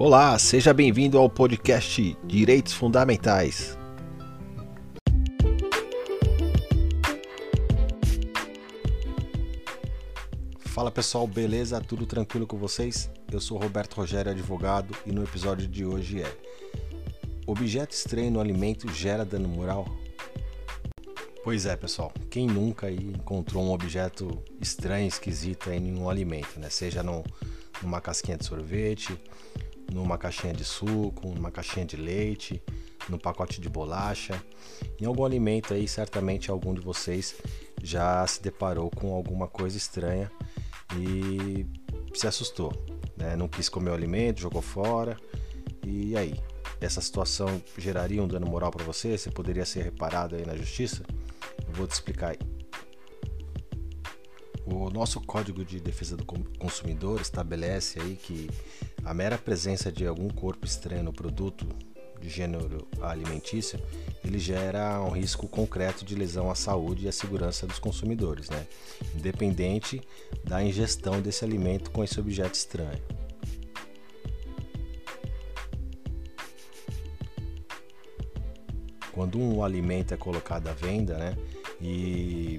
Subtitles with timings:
[0.00, 3.76] Olá, seja bem-vindo ao podcast Direitos Fundamentais.
[10.60, 11.80] Fala pessoal, beleza?
[11.80, 13.10] Tudo tranquilo com vocês?
[13.28, 16.32] Eu sou Roberto Rogério, advogado, e no episódio de hoje é:
[17.44, 19.84] Objeto estranho no alimento gera dano moral?
[21.42, 22.12] Pois é, pessoal.
[22.30, 26.70] Quem nunca aí encontrou um objeto estranho, esquisito aí em um alimento, né?
[26.70, 27.24] Seja no,
[27.82, 29.18] numa casquinha de sorvete,
[29.92, 32.62] numa caixinha de suco, numa caixinha de leite,
[33.08, 34.42] no pacote de bolacha.
[35.00, 37.36] Em algum alimento aí, certamente algum de vocês
[37.82, 40.30] já se deparou com alguma coisa estranha
[40.96, 41.66] e
[42.14, 42.72] se assustou,
[43.16, 43.36] né?
[43.36, 45.16] Não quis comer o alimento, jogou fora.
[45.86, 46.34] E aí,
[46.80, 49.16] essa situação geraria um dano moral para você?
[49.16, 51.02] Você poderia ser reparado aí na justiça?
[51.66, 52.57] Eu vou te explicar aí.
[54.88, 58.48] O nosso Código de Defesa do Consumidor estabelece aí que
[59.04, 61.66] a mera presença de algum corpo estranho no produto
[62.18, 63.78] de gênero alimentício,
[64.24, 68.66] ele gera um risco concreto de lesão à saúde e à segurança dos consumidores, né?
[69.14, 70.00] independente
[70.42, 73.02] da ingestão desse alimento com esse objeto estranho.
[79.12, 81.36] Quando um alimento é colocado à venda, né,
[81.78, 82.58] e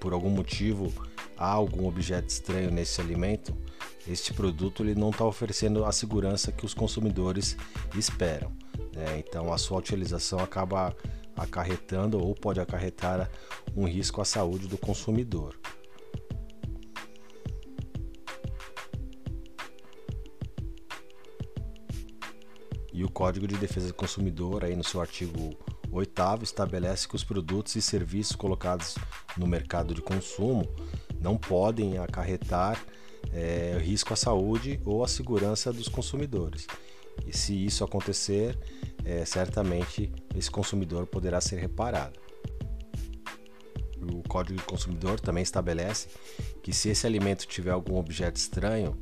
[0.00, 0.92] por algum motivo
[1.38, 3.56] há algum objeto estranho nesse alimento,
[4.06, 7.56] este produto ele não está oferecendo a segurança que os consumidores
[7.94, 8.52] esperam.
[8.94, 9.18] Né?
[9.18, 10.94] Então a sua utilização acaba
[11.36, 13.30] acarretando ou pode acarretar
[13.76, 15.56] um risco à saúde do consumidor.
[22.92, 25.56] E o Código de Defesa do Consumidor, aí no seu artigo
[25.92, 28.96] 8 estabelece que os produtos e serviços colocados
[29.36, 30.68] no mercado de consumo
[31.20, 32.82] não podem acarretar
[33.32, 36.66] é, risco à saúde ou à segurança dos consumidores.
[37.26, 38.56] E se isso acontecer,
[39.04, 42.18] é, certamente esse consumidor poderá ser reparado.
[44.00, 46.08] O Código do Consumidor também estabelece
[46.62, 48.96] que se esse alimento tiver algum objeto estranho,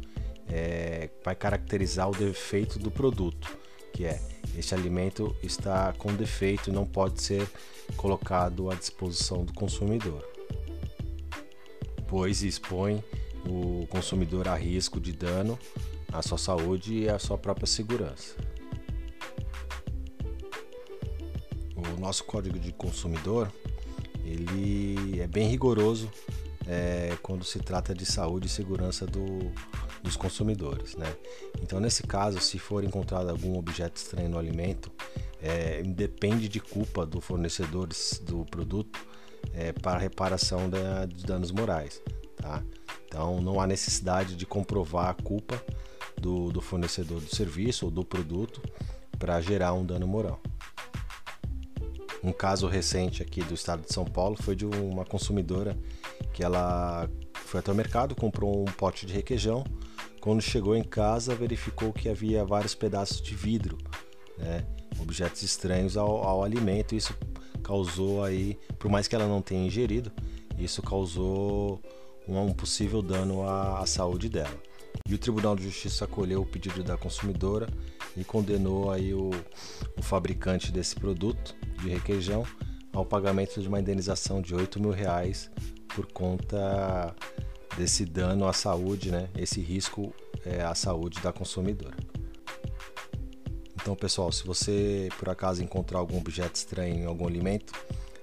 [0.49, 3.59] é, vai caracterizar o defeito do produto,
[3.93, 4.21] que é
[4.56, 7.47] este alimento está com defeito e não pode ser
[7.97, 10.36] colocado à disposição do consumidor
[12.09, 13.03] pois expõe
[13.49, 15.59] o consumidor a risco de dano
[16.12, 18.34] à sua saúde e à sua própria segurança.
[21.77, 23.53] O nosso código de consumidor
[24.25, 26.11] ele é bem rigoroso
[26.67, 29.53] é, quando se trata de saúde e segurança do,
[30.03, 30.97] dos consumidores.
[30.97, 31.15] Né?
[31.62, 34.91] Então, nesse caso, se for encontrado algum objeto estranho no alimento,
[35.41, 37.88] é, independe de culpa do fornecedor
[38.23, 39.06] do produto,
[39.53, 42.03] é, para reparação da, dos danos morais.
[42.37, 42.62] Tá?
[43.07, 45.62] Então não há necessidade de comprovar a culpa
[46.21, 48.62] do, do fornecedor do serviço ou do produto
[49.19, 50.41] para gerar um dano moral.
[52.23, 55.79] Um caso recente aqui do estado de São Paulo foi de uma consumidora
[56.33, 59.65] que ela foi até o mercado, comprou um pote de requeijão.
[60.21, 63.79] Quando chegou em casa, verificou que havia vários pedaços de vidro,
[64.37, 64.67] né?
[64.99, 66.95] objetos estranhos ao, ao alimento.
[66.95, 67.17] Isso
[67.66, 70.12] causou aí, por mais que ela não tenha ingerido,
[70.56, 71.82] isso causou
[72.28, 74.56] um possível dano à, à saúde dela.
[75.09, 77.69] E o Tribunal de Justiça acolheu o pedido da consumidora
[78.16, 79.31] e condenou aí o,
[79.99, 82.44] o fabricante desse produto de requeijão
[82.93, 85.50] ao pagamento de uma indenização de 8 mil reais
[85.88, 87.15] por conta
[87.76, 89.28] desse dano à saúde, né?
[89.37, 91.97] esse risco é, à saúde da consumidora.
[93.87, 97.73] Então, pessoal, se você por acaso encontrar algum objeto estranho em algum alimento,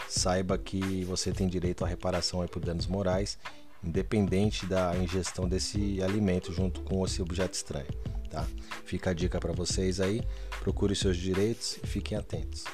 [0.10, 3.40] saiba que você tem direito à reparação por danos morais,
[3.82, 7.88] independente da ingestão desse alimento junto com esse objeto estranho.
[8.30, 8.46] Tá?
[8.84, 10.22] Fica a dica para vocês aí,
[10.60, 12.66] procure seus direitos e fiquem atentos.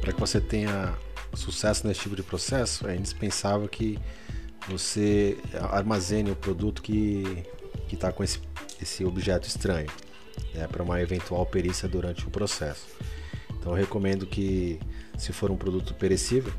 [0.00, 0.96] Para que você tenha
[1.34, 3.98] sucesso nesse tipo de processo, é indispensável que
[4.70, 5.36] você
[5.70, 7.44] armazene o produto que
[7.88, 8.40] que está com esse,
[8.80, 9.88] esse objeto estranho,
[10.54, 12.86] né, para uma eventual perícia durante o processo.
[13.58, 14.78] Então eu recomendo que,
[15.18, 16.52] se for um produto perecível,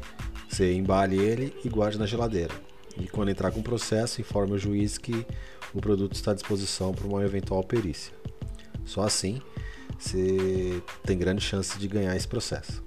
[0.49, 2.53] você embale ele e guarde na geladeira.
[2.99, 5.25] E quando entrar com o processo, informe o juiz que
[5.73, 8.13] o produto está à disposição para uma eventual perícia.
[8.85, 9.41] Só assim
[9.99, 12.86] você tem grande chance de ganhar esse processo.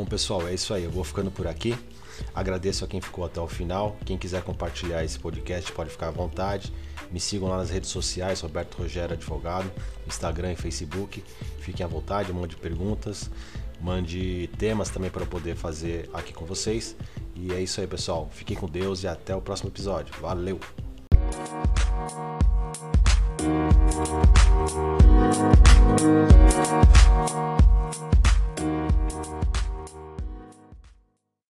[0.00, 0.84] Bom, pessoal, é isso aí.
[0.84, 1.76] Eu vou ficando por aqui.
[2.34, 3.98] Agradeço a quem ficou até o final.
[4.06, 6.72] Quem quiser compartilhar esse podcast pode ficar à vontade.
[7.12, 9.70] Me sigam lá nas redes sociais, Roberto Rogério Advogado,
[10.06, 11.22] Instagram e Facebook.
[11.58, 13.30] Fiquem à vontade, mande perguntas,
[13.78, 16.96] mande temas também para poder fazer aqui com vocês.
[17.36, 18.26] E é isso aí, pessoal.
[18.32, 20.14] Fiquem com Deus e até o próximo episódio.
[20.18, 20.58] Valeu!